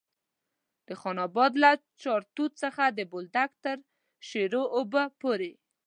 د 0.87 0.89
خان 0.99 1.17
اباد 1.27 1.53
له 1.63 1.71
چارتوت 2.03 2.51
څخه 2.63 2.83
د 2.87 2.99
بولدک 3.11 3.51
تر 3.63 3.77
شیرو 4.29 4.63
اوبو 4.77 5.03
پورې. 5.21 5.51